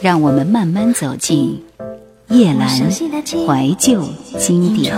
[0.00, 1.62] 让我们慢慢走进
[2.28, 4.04] 叶阑怀旧
[4.38, 4.94] 经典。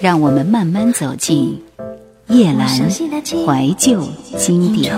[0.00, 1.60] 让我们慢慢走进
[2.28, 4.06] 叶阑怀旧
[4.36, 4.92] 经典。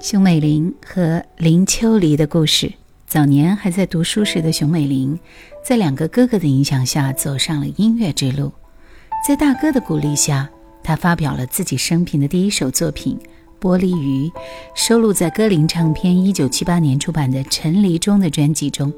[0.00, 2.72] 熊美玲和林秋离的故事。
[3.06, 5.18] 早年还在读书时的熊美玲，
[5.64, 8.52] 在两个哥哥的影响下走上了音乐之路。
[9.26, 10.48] 在大哥的鼓励下，
[10.84, 13.18] 他发表了自己生平的第一首作品
[13.60, 14.28] 《玻璃鱼》，
[14.76, 18.92] 收录在歌林唱片一九七八年出版的《陈黎中》的专辑中。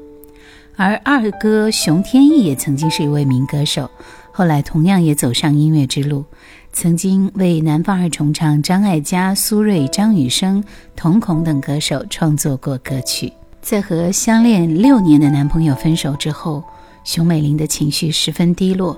[0.75, 3.89] 而二哥熊天翼也曾经是一位民歌手，
[4.31, 6.23] 后来同样也走上音乐之路，
[6.71, 10.63] 曾经为南方二重唱张艾嘉、苏芮、张雨生、
[10.95, 13.33] 瞳孔等歌手创作过歌曲。
[13.63, 16.63] 在和相恋六年的男朋友分手之后，
[17.03, 18.95] 熊美玲的情绪十分低落。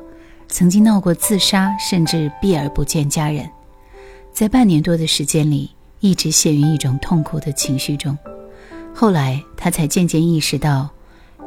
[0.52, 3.50] 曾经闹过自杀，甚至避而不见家人，
[4.34, 8.16] 在半年多的时间里，一直陷于一种痛苦的情绪中。
[8.94, 10.90] 后来，他才渐渐意识到，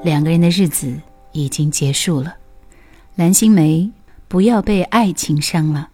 [0.02, 0.98] 两个人的日子
[1.32, 2.34] 已经结束了。
[3.14, 3.90] 蓝心湄，
[4.26, 5.90] 不要被爱情伤了。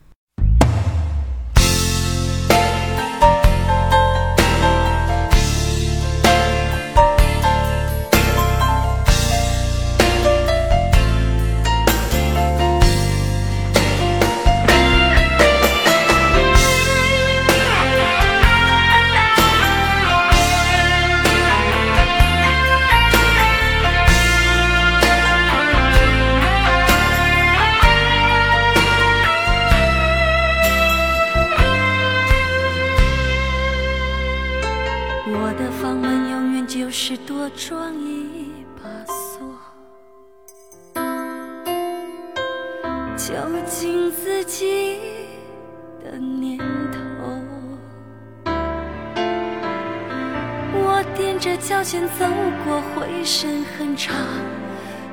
[53.31, 54.17] 过回声很长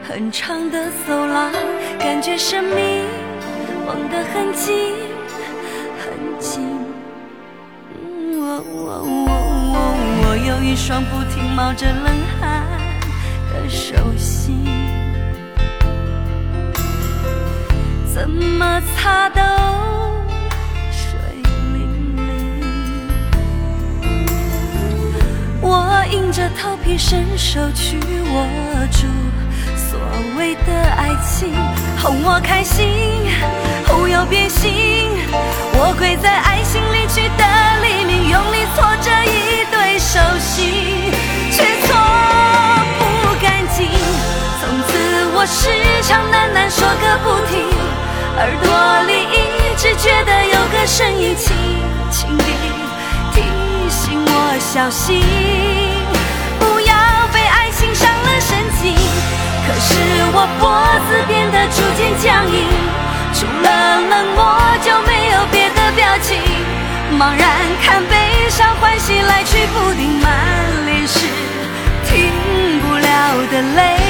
[0.01, 1.51] 很长的走廊，
[1.99, 3.05] 感觉生命
[3.85, 4.95] 梦得很近
[5.99, 6.67] 很近。
[8.39, 9.29] 我我我
[10.23, 12.05] 我有一双不停冒着冷
[12.39, 12.65] 汗
[13.53, 14.65] 的手心，
[18.11, 19.66] 怎么擦都。
[26.59, 28.47] 头皮伸手去握
[28.91, 29.05] 住
[29.75, 29.99] 所
[30.37, 31.53] 谓的爱情，
[32.01, 32.87] 哄我开心，
[33.87, 35.07] 忽又变心。
[35.73, 37.43] 我跪在爱情离去的
[37.83, 41.11] 黎明，用力搓着一对手心，
[41.51, 41.93] 却搓
[42.97, 43.03] 不
[43.39, 43.87] 干净。
[44.59, 44.97] 从此
[45.35, 45.69] 我时
[46.01, 47.69] 常喃喃说个不停，
[48.37, 48.67] 耳朵
[49.05, 51.55] 里一直觉得有个声音轻
[52.09, 52.43] 轻地
[53.33, 53.43] 提
[53.89, 54.17] 醒。
[54.25, 55.21] 我小心，
[59.67, 59.93] 可是
[60.33, 60.71] 我脖
[61.07, 62.63] 子变得逐渐僵硬，
[63.33, 63.67] 除了
[63.99, 64.39] 冷漠
[64.81, 66.39] 就没有别的表情。
[67.19, 67.45] 茫然
[67.83, 71.19] 看悲伤欢喜来去不定，满脸是
[72.05, 72.31] 停
[72.81, 73.07] 不了
[73.51, 74.06] 的泪，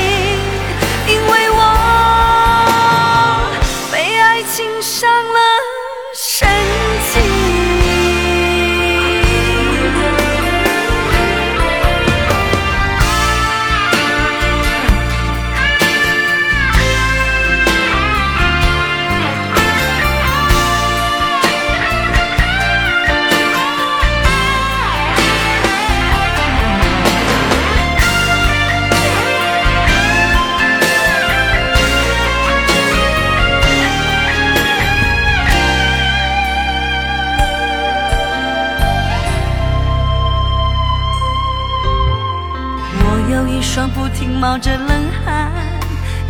[44.39, 44.87] 冒着冷
[45.25, 45.51] 汗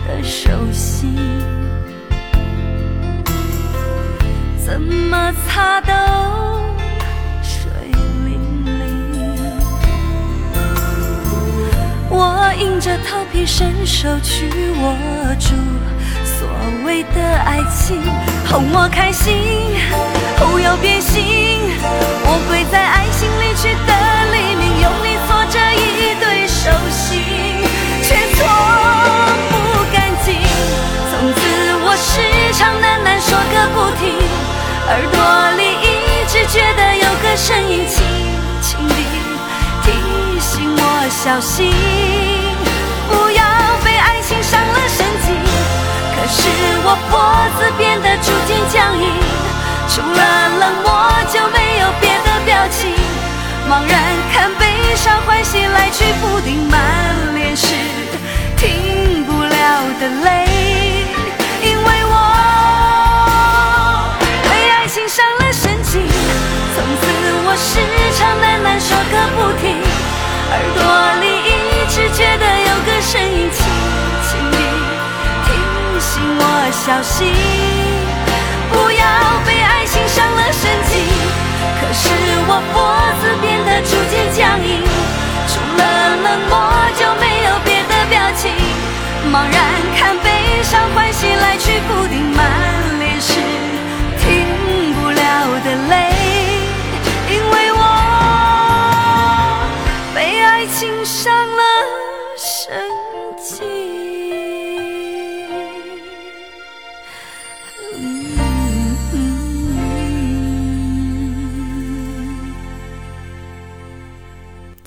[0.07, 1.13] 的手心，
[4.66, 5.91] 怎么擦都
[7.43, 7.70] 水
[8.23, 8.79] 灵灵。
[12.09, 14.49] 我硬着头皮伸手去
[14.81, 14.96] 握
[15.37, 15.53] 住
[16.23, 16.47] 所
[16.85, 18.02] 谓的爱情，
[18.49, 19.35] 哄我开心，
[20.40, 21.23] 后又变心。
[22.23, 23.91] 我跪在爱情离去的
[24.31, 27.27] 黎明，用力搓着一对手心。
[32.57, 34.17] 时常喃喃说个不停，
[34.87, 35.15] 耳朵
[35.57, 38.01] 里一直觉得有个声音轻
[38.63, 38.95] 轻地
[39.83, 41.71] 提醒我小心，
[43.07, 43.43] 不要
[43.85, 45.35] 被爱情伤了神经。
[46.15, 46.49] 可是
[46.83, 47.21] 我脖
[47.59, 49.07] 子变得逐渐僵硬。
[49.87, 52.89] 除了冷漠就没有别的表情，
[53.69, 54.01] 茫然
[54.33, 57.67] 看悲伤欢喜来去不定，满脸是
[58.57, 60.47] 停不了的泪，
[67.57, 67.81] 时
[68.13, 69.81] 常喃喃说个不停，
[70.51, 70.79] 耳朵
[71.21, 71.51] 里一
[71.89, 73.65] 直觉得有个声音轻
[74.29, 74.57] 轻地
[75.43, 75.47] 提
[75.99, 77.33] 醒我小心。
[78.69, 79.03] 不要
[79.43, 81.01] 被爱情伤了神经，
[81.81, 82.09] 可是
[82.47, 82.77] 我脖
[83.21, 84.83] 子变得逐渐僵硬，
[85.47, 85.81] 除了
[86.23, 86.53] 冷漠
[86.93, 88.53] 就没有别的表情，
[89.31, 89.57] 茫然
[89.97, 92.27] 看悲伤欢喜来去不定，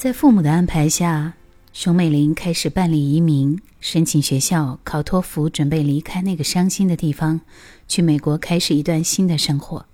[0.00, 1.34] 在父母的安排下，
[1.74, 7.42] 熊美玲开始办理移民，申请学校，考托福，准备离开那个伤心的地方，
[7.86, 9.84] 去美国开始一段新的生活。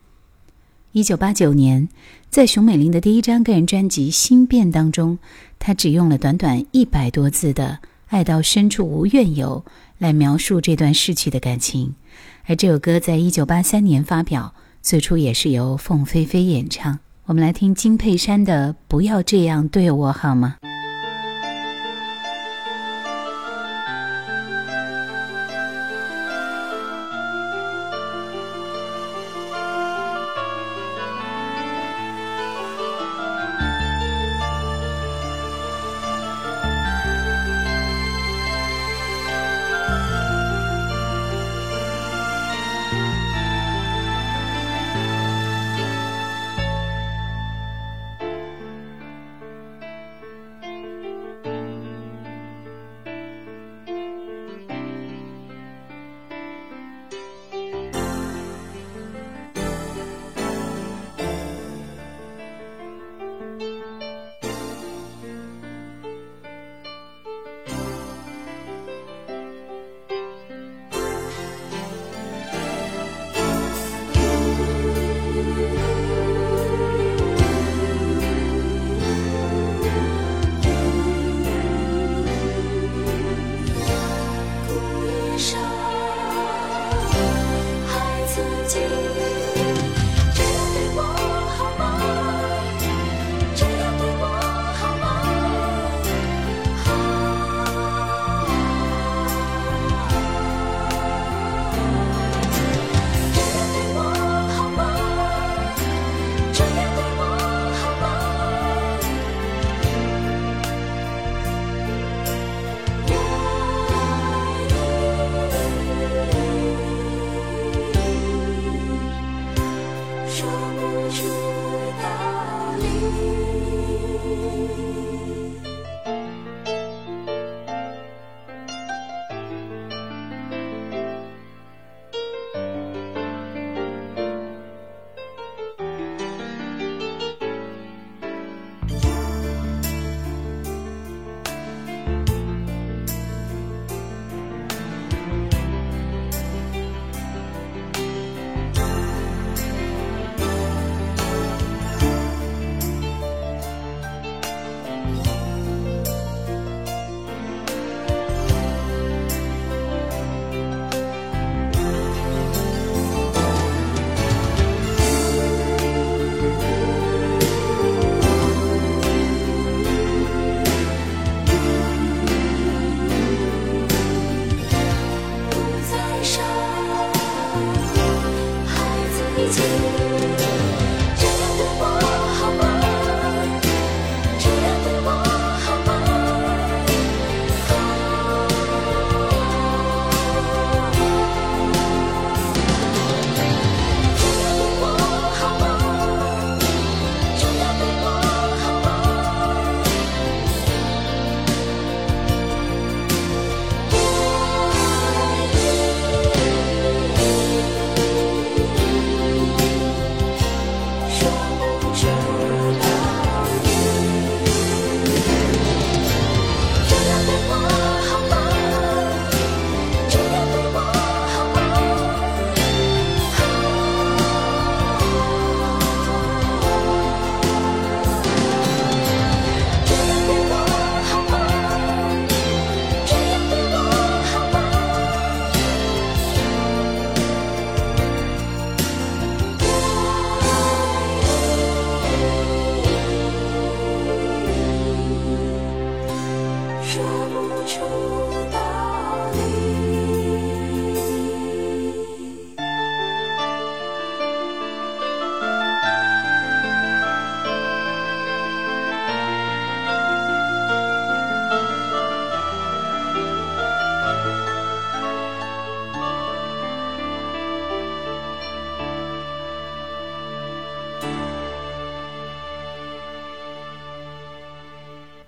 [0.92, 1.88] 一九八九年，
[2.30, 5.18] 在熊美玲的第一张个人专辑《心变》当中，
[5.58, 9.64] 她只用了短短一百多字的“爱到深处无怨尤”
[9.98, 11.96] 来描述这段逝去的感情，
[12.44, 17.00] 而这首歌在一九八三年发表，最初也是由凤飞飞演唱。
[17.26, 20.54] 我们来听金佩珊的《不要这样对我好吗》。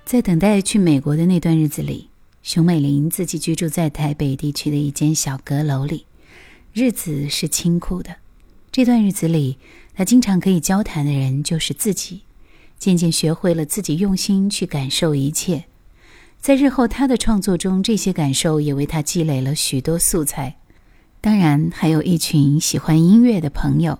[0.09, 2.09] 在等待去美国的那段日子里，
[2.43, 6.07] 熊美玲自己居住在台北地区的一间小阁楼里，
[6.73, 8.17] 日子是清苦的。
[8.73, 9.59] 这段日子里，
[9.95, 12.23] 她经常可以交谈的人就是自己，
[12.79, 15.65] 渐渐学会了自己用心去感受一切。
[16.41, 20.57] 在日后她的创作中，这些感受也为她积累了许多素材。
[21.21, 23.99] 当然，还有一群喜欢音乐的朋友，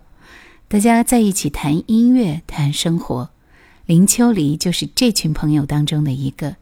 [0.69, 3.29] 大家在一起谈音乐、谈生活。
[3.89, 6.57] 林秋离就是这群朋友当中的一个。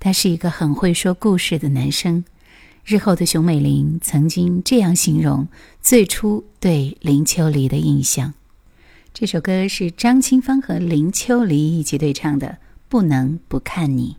[0.00, 2.24] 他是一个很会说故事的男生。
[2.86, 5.46] 日后的熊美玲曾经这样形容
[5.82, 8.32] 最初对林秋离的印象。
[9.12, 12.46] 这首歌是张清芳和林秋离一起对唱的，
[12.88, 14.16] 《不能不看你》。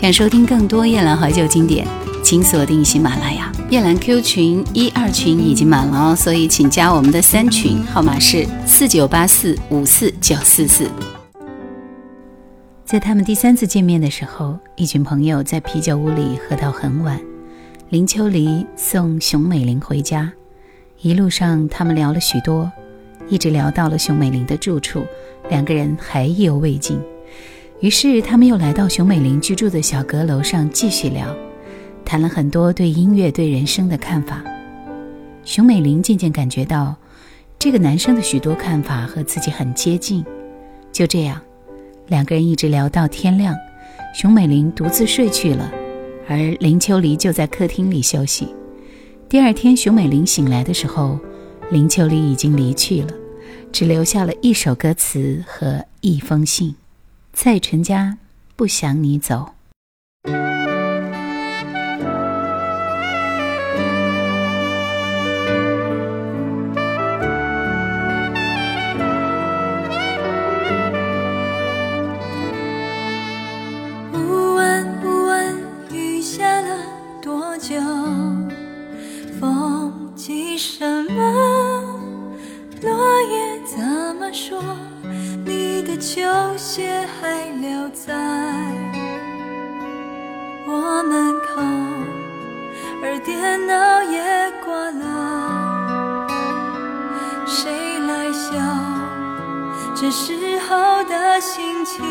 [0.00, 1.86] 想收听更多夜兰怀旧经典，
[2.24, 3.52] 请锁定喜马拉雅。
[3.68, 10.90] 夜兰 Q 群一二群已经满了哦，所以请加我们的三群，号码是四九八四五四九四四。
[12.82, 17.20] 在他们第三次见面的时候，一群朋友在啤酒屋里喝到很晚。
[17.90, 20.32] 林秋离送熊美玲回家，
[21.02, 22.72] 一路上他们聊了许多，
[23.28, 25.04] 一直聊到了熊美玲的住处，
[25.50, 26.98] 两个人还意犹未尽。
[27.80, 31.34] 于是他们又来到熊美玲居住的小阁楼上继续聊，
[32.04, 34.44] 谈了很多对音乐、对人生的看法。
[35.44, 36.94] 熊美玲渐渐感觉到，
[37.58, 40.22] 这个男生的许多看法和自己很接近。
[40.92, 41.40] 就这样，
[42.08, 43.56] 两个人一直聊到天亮。
[44.14, 45.72] 熊美玲独自睡去了，
[46.28, 48.54] 而林秋离就在客厅里休息。
[49.26, 51.18] 第二天，熊美玲醒来的时候，
[51.70, 53.08] 林秋离已经离去了，
[53.72, 56.74] 只留下了一首歌词和一封信。
[57.32, 58.18] 在陈家，
[58.54, 59.54] 不想你走。
[74.12, 76.76] 不问不问，雨下了
[77.22, 77.80] 多久？
[79.40, 82.00] 风急什么？
[82.82, 83.78] 落叶怎
[84.16, 84.62] 么说？
[86.00, 86.22] 球
[86.56, 88.14] 鞋还留在
[90.66, 91.60] 我门口，
[93.04, 96.26] 而电脑也挂了。
[97.46, 98.48] 谁来笑？
[99.94, 102.02] 这时候的心情，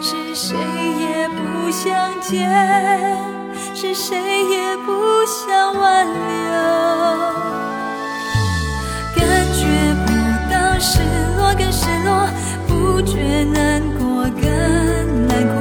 [0.00, 2.48] 是谁也不想见，
[3.74, 7.57] 是谁也不想挽留。
[12.98, 15.54] 不觉难过更难过，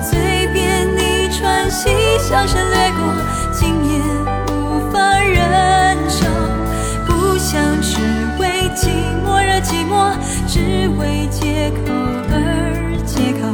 [0.00, 3.12] 随便你喘息，笑声掠过，
[3.52, 3.98] 今夜
[4.46, 6.24] 无法忍受，
[7.04, 7.98] 不想只
[8.38, 8.86] 为寂
[9.26, 10.14] 寞而寂寞，
[10.46, 11.92] 只为借口
[12.30, 13.48] 而借口，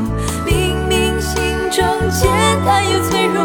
[0.45, 2.29] 明明心中简
[2.67, 3.43] 单又脆弱，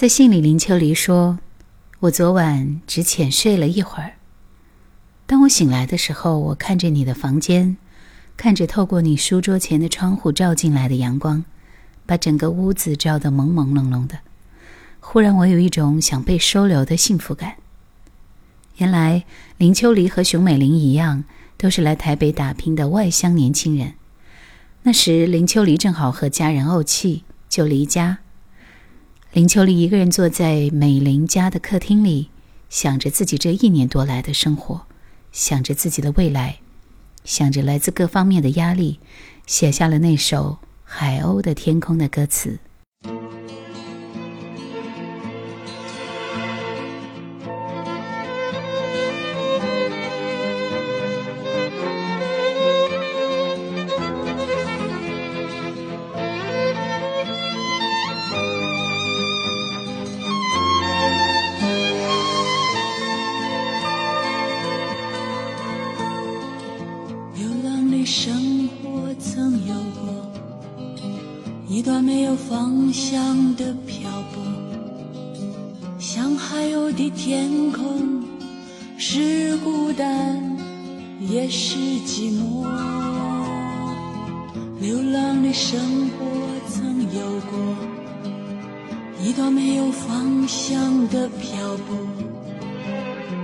[0.00, 1.40] 在信里，林秋离说
[2.00, 4.14] ：“我昨晚只浅睡了一会儿。
[5.26, 7.76] 当我醒来的时候，我看着你的房间，
[8.34, 11.44] 看着透过你书桌前的窗户照进来的阳光，
[12.06, 14.20] 把整个屋子照得朦朦胧胧的。
[15.00, 17.56] 忽然，我有一种想被收留的幸福感。
[18.78, 19.26] 原来，
[19.58, 21.24] 林秋离和熊美玲一样，
[21.58, 23.92] 都是来台北打拼的外乡年轻人。
[24.84, 28.20] 那时，林秋离正好和家人怄气，就离家
[29.32, 32.30] 林秋离一个人坐在美玲家的客厅里，
[32.68, 34.86] 想着自己这一年多来的生活，
[35.30, 36.58] 想着自己的未来，
[37.22, 38.98] 想着来自各方面的压力，
[39.46, 42.58] 写下了那首《海鸥的天空》的歌词。
[85.30, 86.26] 流浪的生活
[86.68, 87.76] 曾有过
[89.22, 91.96] 一段没有方向的漂泊，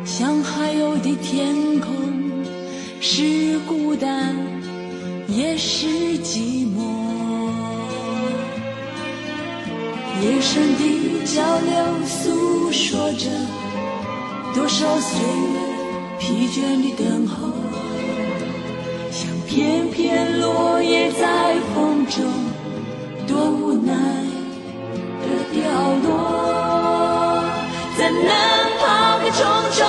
[0.05, 1.95] 像海鸥的天空，
[3.01, 4.35] 是孤单，
[5.29, 5.87] 也是
[6.25, 7.53] 寂寞。
[10.23, 13.31] 夜深的交流诉说着
[14.55, 15.61] 多少岁月
[16.19, 17.53] 疲倦的等候，
[19.47, 22.25] 片片落叶在风中，
[23.29, 23.93] 多无奈
[25.23, 25.63] 的凋
[26.03, 27.45] 落。
[27.97, 28.31] 怎能
[28.79, 29.41] 抛开重
[29.73, 29.86] 重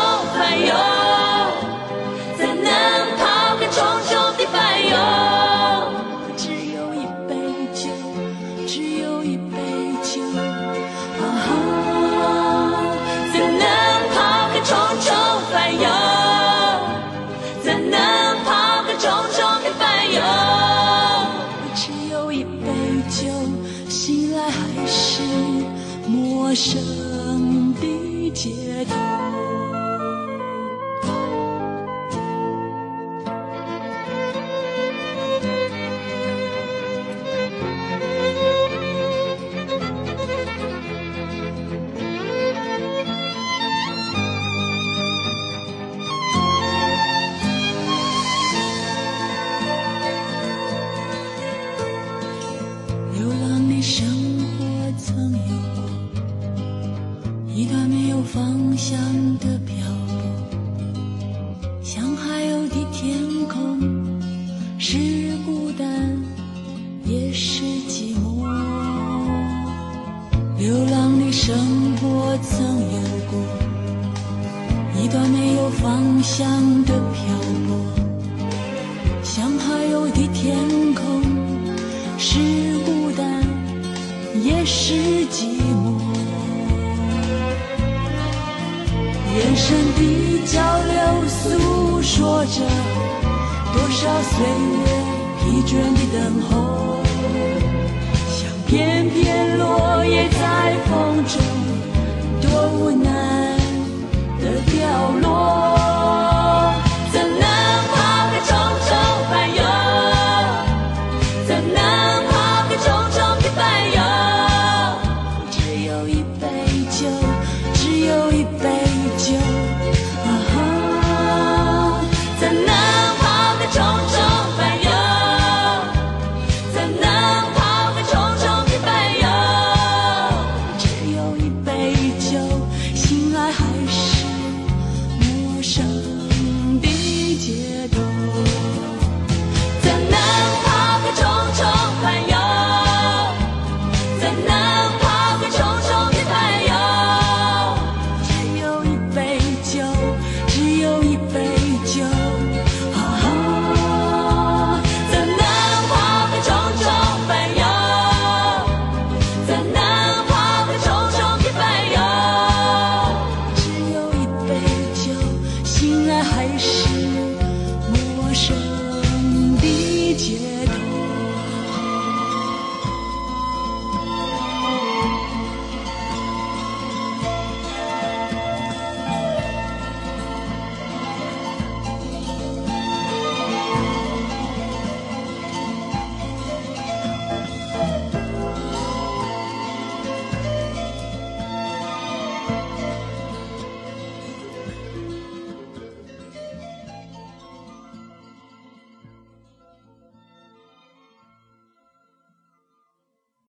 [26.48, 29.17] 陌生的街头。